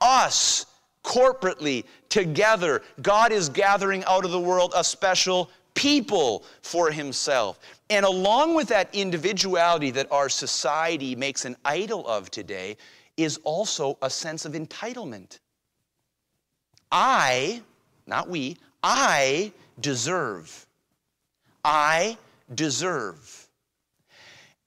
[0.00, 0.66] us
[1.02, 2.82] corporately, together.
[3.00, 7.58] God is gathering out of the world a special people for Himself.
[7.88, 12.76] And along with that individuality that our society makes an idol of today,
[13.16, 15.38] is also a sense of entitlement.
[16.90, 17.62] I,
[18.06, 20.66] not we, I deserve.
[21.64, 22.16] I
[22.54, 23.48] deserve.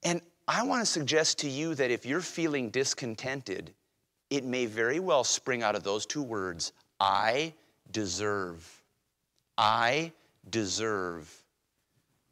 [0.02, 3.72] And I want to suggest to you that if you're feeling discontented,
[4.30, 7.52] it may very well spring out of those two words I
[7.90, 8.82] deserve.
[9.56, 10.12] I
[10.50, 11.30] deserve.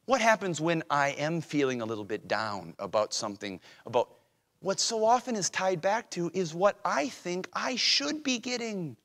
[0.07, 4.11] What happens when I am feeling a little bit down about something, about
[4.63, 8.97] what so often is tied back to is what I think I should be getting,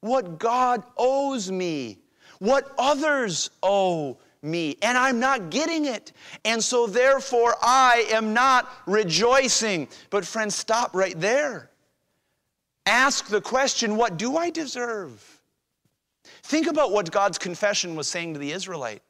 [0.00, 1.98] what God owes me,
[2.38, 6.12] what others owe me, and I'm not getting it.
[6.44, 9.88] And so, therefore, I am not rejoicing.
[10.10, 11.70] But, friends, stop right there.
[12.86, 15.40] Ask the question what do I deserve?
[16.44, 19.02] Think about what God's confession was saying to the Israelite.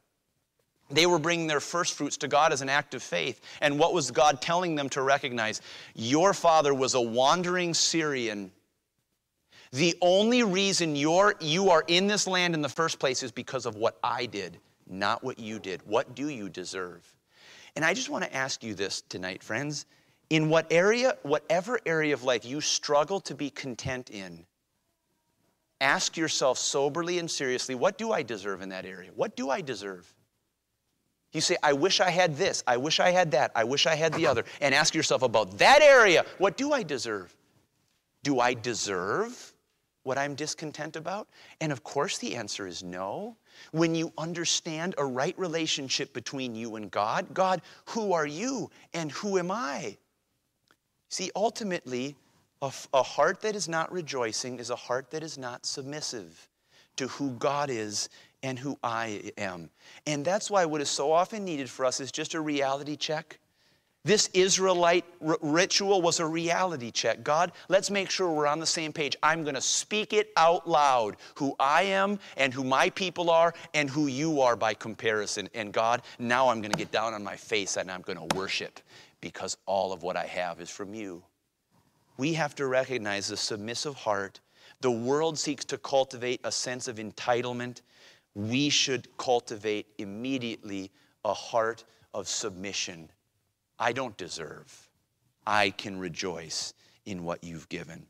[0.91, 3.41] They were bringing their first fruits to God as an act of faith.
[3.61, 5.61] And what was God telling them to recognize?
[5.95, 8.51] Your father was a wandering Syrian.
[9.73, 13.67] The only reason you're, you are in this land in the first place is because
[13.67, 14.59] of what I did,
[14.89, 15.83] not what you did.
[15.85, 17.05] What do you deserve?
[17.77, 19.85] And I just want to ask you this tonight, friends.
[20.31, 24.45] In what area, whatever area of life you struggle to be content in,
[25.81, 29.11] ask yourself soberly and seriously, what do I deserve in that area?
[29.15, 30.13] What do I deserve?
[31.33, 33.95] You say, I wish I had this, I wish I had that, I wish I
[33.95, 34.45] had the other.
[34.61, 37.35] And ask yourself about that area what do I deserve?
[38.23, 39.55] Do I deserve
[40.05, 41.29] what I'm discontent about?
[41.61, 43.37] And of course, the answer is no.
[43.73, 49.13] When you understand a right relationship between you and God, God, who are you and
[49.13, 49.99] who am I?
[51.11, 52.17] See, ultimately,
[52.63, 56.49] a, heart that is not rejoicing is a heart that is not submissive
[56.97, 58.09] to who God is
[58.43, 59.71] and who I am.
[60.07, 63.39] And that's why what is so often needed for us is just a reality check.
[64.05, 67.23] This Israelite r- ritual was a reality check.
[67.25, 69.17] God, let's make sure we're on the same page.
[69.23, 73.53] I'm going to speak it out loud who I am and who my people are
[73.75, 75.49] and who you are by comparison.
[75.53, 78.37] And God, now I'm going to get down on my face and I'm going to
[78.37, 78.81] worship
[79.21, 81.23] because all of what I have is from you.
[82.17, 84.41] We have to recognize the submissive heart.
[84.81, 87.83] The world seeks to cultivate a sense of entitlement
[88.39, 90.93] we should cultivate immediately
[91.25, 91.83] a heart
[92.15, 93.11] of submission.
[93.81, 94.89] I don't deserve.
[95.45, 96.73] I can rejoice
[97.05, 98.07] in what you've given.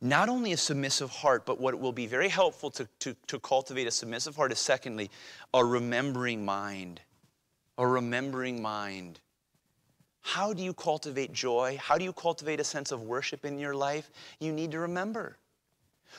[0.00, 3.86] Not only a submissive heart, but what will be very helpful to, to, to cultivate
[3.86, 5.10] a submissive heart is, secondly,
[5.52, 7.02] a remembering mind.
[7.76, 9.20] A remembering mind.
[10.22, 11.78] How do you cultivate joy?
[11.78, 14.10] How do you cultivate a sense of worship in your life?
[14.40, 15.36] You need to remember.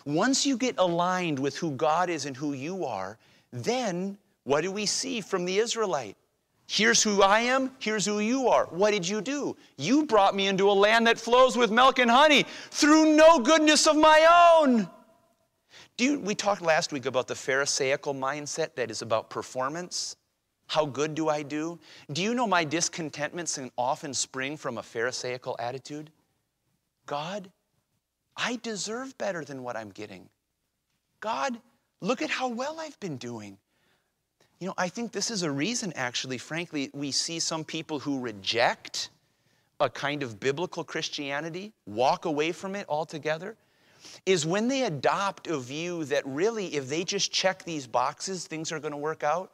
[0.05, 3.17] Once you get aligned with who God is and who you are,
[3.51, 6.17] then what do we see from the Israelite?
[6.67, 8.65] Here's who I am, here's who you are.
[8.65, 9.55] What did you do?
[9.77, 13.85] You brought me into a land that flows with milk and honey through no goodness
[13.85, 14.89] of my own.
[15.97, 20.17] You, we talked last week about the Pharisaical mindset that is about performance.
[20.67, 21.79] How good do I do?
[22.11, 26.11] Do you know my discontentments often spring from a Pharisaical attitude?
[27.05, 27.51] God,
[28.37, 30.29] I deserve better than what I'm getting.
[31.19, 31.59] God,
[32.01, 33.57] look at how well I've been doing.
[34.59, 38.19] You know, I think this is a reason, actually, frankly, we see some people who
[38.19, 39.09] reject
[39.79, 43.57] a kind of biblical Christianity, walk away from it altogether,
[44.25, 48.71] is when they adopt a view that really, if they just check these boxes, things
[48.71, 49.51] are going to work out.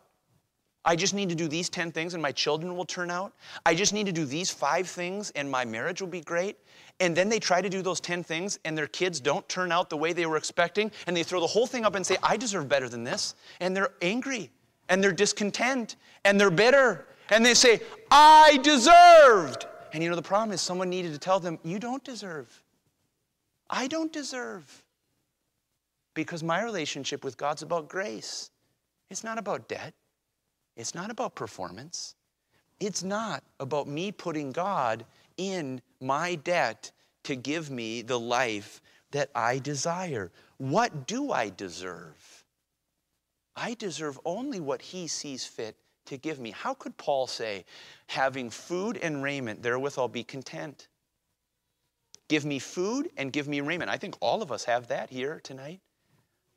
[0.83, 3.33] I just need to do these 10 things and my children will turn out.
[3.65, 6.57] I just need to do these five things and my marriage will be great.
[7.01, 9.89] And then they try to do those 10 things and their kids don't turn out
[9.89, 10.91] the way they were expecting.
[11.07, 13.33] And they throw the whole thing up and say, I deserve better than this.
[13.59, 14.51] And they're angry
[14.87, 15.95] and they're discontent
[16.25, 17.07] and they're bitter.
[17.31, 17.81] And they say,
[18.11, 19.65] I deserved.
[19.93, 22.63] And you know, the problem is someone needed to tell them, You don't deserve.
[23.67, 24.83] I don't deserve.
[26.13, 28.51] Because my relationship with God's about grace,
[29.09, 29.93] it's not about debt.
[30.77, 32.15] It's not about performance.
[32.79, 35.05] It's not about me putting God
[35.49, 36.91] in my debt
[37.23, 38.81] to give me the life
[39.11, 40.31] that I desire.
[40.57, 42.45] What do I deserve?
[43.55, 45.75] I deserve only what He sees fit
[46.05, 46.51] to give me.
[46.51, 47.65] How could Paul say,
[48.07, 50.87] having food and raiment, therewith I'll be content?
[52.27, 53.89] Give me food and give me raiment.
[53.89, 55.81] I think all of us have that here tonight.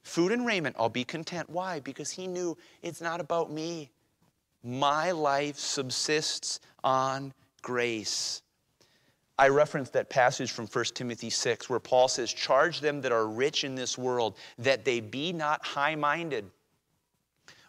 [0.03, 1.49] Food and raiment, I'll be content.
[1.49, 1.81] Why?
[1.81, 3.91] Because he knew it's not about me.
[4.63, 7.33] My life subsists on
[7.63, 8.43] grace.
[9.39, 13.27] I referenced that passage from 1 Timothy 6 where Paul says, Charge them that are
[13.27, 16.49] rich in this world that they be not high minded.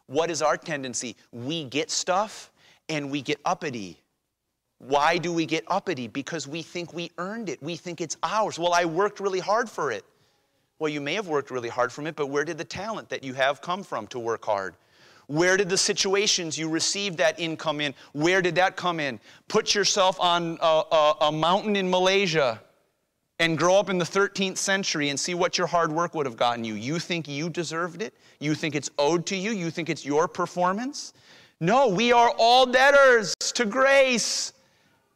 [0.08, 1.16] What is our tendency?
[1.32, 2.52] We get stuff
[2.88, 4.00] and we get uppity.
[4.78, 6.08] Why do we get uppity?
[6.08, 7.62] Because we think we earned it.
[7.64, 8.60] We think it's ours.
[8.60, 10.06] Well, I worked really hard for it.
[10.78, 13.24] Well, you may have worked really hard from it, but where did the talent that
[13.24, 14.76] you have come from to work hard?
[15.28, 19.20] Where did the situations you received that income in, where did that come in?
[19.48, 22.62] Put yourself on a, a, a mountain in Malaysia
[23.40, 26.38] and grow up in the 13th century and see what your hard work would have
[26.38, 26.76] gotten you.
[26.76, 28.14] You think you deserved it?
[28.40, 29.52] You think it's owed to you?
[29.52, 31.14] You think it's your performance?
[31.60, 34.54] No, we are all debtors to grace,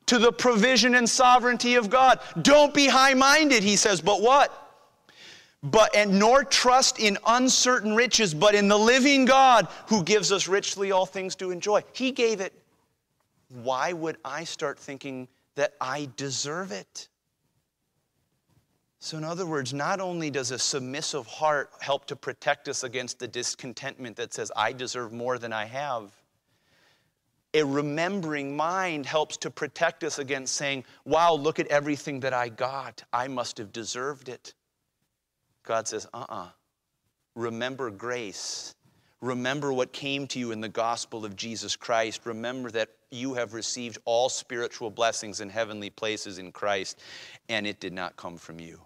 [0.05, 2.19] to the provision and sovereignty of God.
[2.41, 4.58] Don't be high minded, he says, but what?
[5.61, 10.47] But and nor trust in uncertain riches, but in the living God who gives us
[10.47, 11.83] richly all things to enjoy.
[11.93, 12.53] He gave it.
[13.49, 17.09] Why would I start thinking that I deserve it?
[19.01, 23.17] So, in other words, not only does a submissive heart help to protect us against
[23.17, 26.11] the discontentment that says, I deserve more than I have,
[27.53, 32.49] a remembering mind helps to protect us against saying, Wow, look at everything that I
[32.49, 33.03] got.
[33.11, 34.53] I must have deserved it.
[35.69, 36.35] God says, Uh uh-uh.
[36.35, 36.47] uh
[37.35, 38.73] Remember grace.
[39.21, 42.21] Remember what came to you in the gospel of Jesus Christ.
[42.25, 46.99] Remember that you have received all spiritual blessings in heavenly places in Christ,
[47.49, 48.81] and it did not come from you.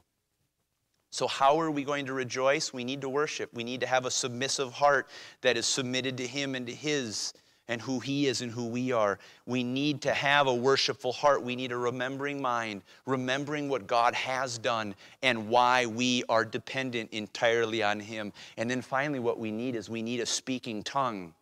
[1.10, 2.74] So, how are we going to rejoice?
[2.74, 3.54] We need to worship.
[3.54, 5.08] We need to have a submissive heart
[5.40, 7.34] that is submitted to Him and to His
[7.68, 9.20] and who He is and who we are.
[9.45, 11.43] We need to have a worshipful heart.
[11.43, 17.11] We need a remembering mind, remembering what God has done and why we are dependent
[17.11, 18.34] entirely on Him.
[18.57, 21.34] And then finally, what we need is we need a speaking tongue.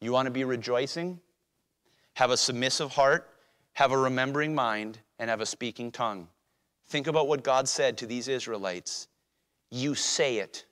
[0.00, 1.20] You want to be rejoicing?
[2.14, 3.30] Have a submissive heart,
[3.72, 6.28] have a remembering mind, and have a speaking tongue.
[6.88, 9.08] Think about what God said to these Israelites.
[9.70, 10.66] You say it.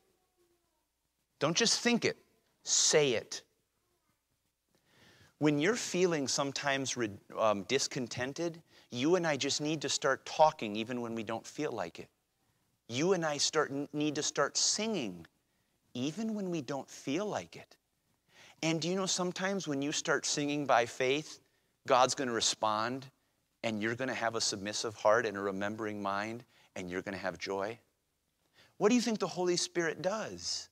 [1.38, 2.18] Don't just think it,
[2.64, 3.42] say it.
[5.40, 6.96] When you're feeling sometimes
[7.38, 8.60] um, discontented,
[8.90, 12.08] you and I just need to start talking even when we don't feel like it.
[12.88, 15.26] You and I start, need to start singing
[15.94, 17.76] even when we don't feel like it.
[18.62, 21.40] And do you know sometimes when you start singing by faith,
[21.86, 23.06] God's going to respond
[23.64, 26.44] and you're going to have a submissive heart and a remembering mind
[26.76, 27.78] and you're going to have joy?
[28.76, 30.69] What do you think the Holy Spirit does?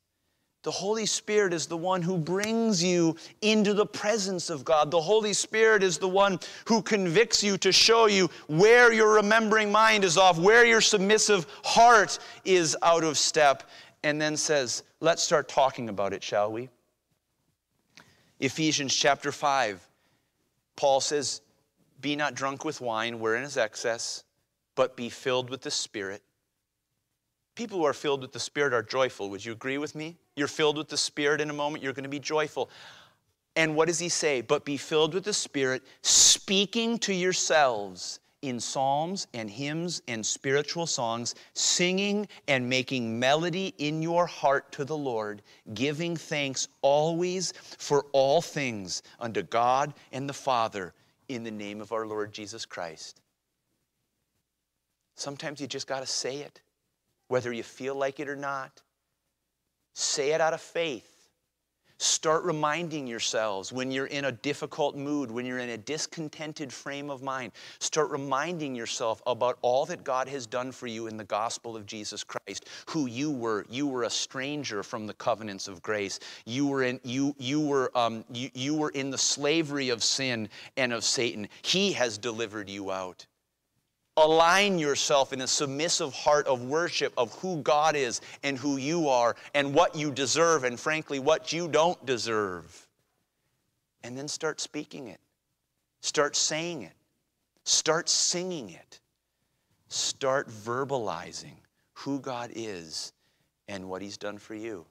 [0.65, 4.91] The Holy Spirit is the one who brings you into the presence of God.
[4.91, 9.71] The Holy Spirit is the one who convicts you to show you where your remembering
[9.71, 13.63] mind is off, where your submissive heart is out of step,
[14.03, 16.69] and then says, Let's start talking about it, shall we?
[18.41, 19.81] Ephesians chapter 5,
[20.75, 21.41] Paul says,
[22.01, 24.25] Be not drunk with wine, wherein is excess,
[24.75, 26.23] but be filled with the Spirit
[27.59, 29.31] People who are filled with the Spirit are joyful.
[29.31, 30.17] Would you agree with me?
[30.37, 32.71] You're filled with the Spirit in a moment, you're going to be joyful.
[33.57, 34.43] And what does he say?
[34.43, 40.87] But be filled with the Spirit, speaking to yourselves in psalms and hymns and spiritual
[40.87, 45.43] songs, singing and making melody in your heart to the Lord,
[45.75, 50.95] giving thanks always for all things unto God and the Father
[51.29, 53.21] in the name of our Lord Jesus Christ.
[55.17, 56.61] Sometimes you just got to say it
[57.29, 58.83] whether you feel like it or not.
[59.95, 61.18] Say it out of faith.
[62.01, 67.11] Start reminding yourselves when you're in a difficult mood, when you're in a discontented frame
[67.11, 67.51] of mind.
[67.81, 71.87] Start reminding yourself about all that God has done for you in the gospel of
[71.87, 73.66] Jesus Christ, who you were.
[73.68, 76.20] You were a stranger from the covenants of grace.
[76.47, 80.49] You were in, you, you were, um, you, you were in the slavery of sin
[80.76, 81.49] and of Satan.
[81.62, 83.26] He has delivered you out
[84.25, 89.09] align yourself in a submissive heart of worship of who God is and who you
[89.09, 92.87] are and what you deserve and frankly what you don't deserve.
[94.03, 95.21] And then start speaking it.
[96.01, 96.93] Start saying it.
[97.64, 99.01] Start singing it.
[99.89, 101.57] Start verbalizing
[101.93, 103.12] who God is
[103.66, 104.87] and what He's done for you.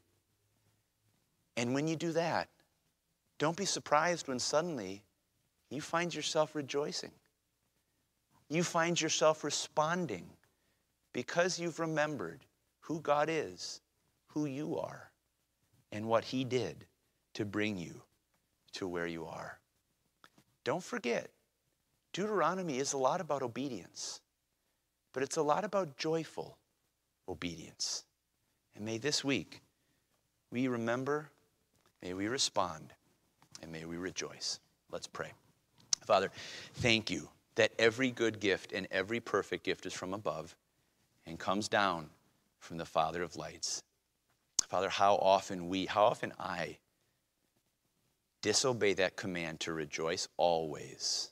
[1.55, 2.49] And when you do that,
[3.39, 5.03] don't be surprised when suddenly
[5.69, 7.11] you find yourself rejoicing
[8.49, 10.25] you find yourself responding
[11.13, 12.45] because you've remembered
[12.81, 13.81] who God is,
[14.27, 15.11] who you are,
[15.91, 16.85] and what He did
[17.33, 18.01] to bring you
[18.73, 19.59] to where you are.
[20.63, 21.29] Don't forget,
[22.13, 24.21] Deuteronomy is a lot about obedience,
[25.13, 26.57] but it's a lot about joyful
[27.27, 28.03] obedience.
[28.75, 29.61] And may this week
[30.51, 31.29] we remember,
[32.01, 32.93] may we respond,
[33.61, 34.59] and may we rejoice.
[34.91, 35.31] Let's pray.
[36.05, 36.31] Father,
[36.75, 37.27] thank you
[37.57, 40.55] that every good gift and every perfect gift is from above
[41.25, 42.09] and comes down
[42.59, 43.83] from the Father of lights.
[44.67, 46.77] Father, how often we, how often I
[48.43, 51.31] disobey that command to rejoice always.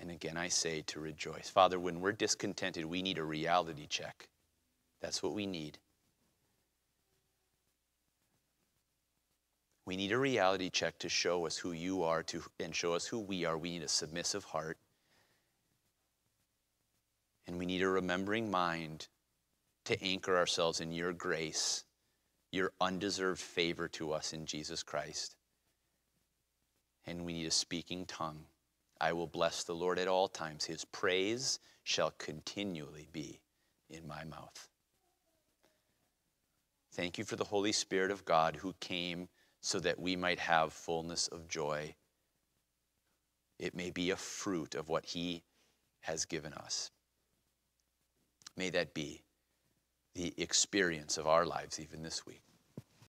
[0.00, 1.48] And again, I say to rejoice.
[1.48, 4.28] Father, when we're discontented, we need a reality check.
[5.00, 5.78] That's what we need.
[9.86, 13.06] We need a reality check to show us who you are to, and show us
[13.06, 13.56] who we are.
[13.56, 14.76] We need a submissive heart.
[17.46, 19.08] And we need a remembering mind
[19.84, 21.84] to anchor ourselves in your grace,
[22.50, 25.36] your undeserved favor to us in Jesus Christ.
[27.06, 28.46] And we need a speaking tongue
[29.00, 30.64] I will bless the Lord at all times.
[30.64, 33.40] His praise shall continually be
[33.90, 34.68] in my mouth.
[36.92, 39.28] Thank you for the Holy Spirit of God who came
[39.60, 41.96] so that we might have fullness of joy.
[43.58, 45.42] It may be a fruit of what He
[46.00, 46.90] has given us.
[48.56, 49.22] May that be
[50.14, 52.42] the experience of our lives even this week.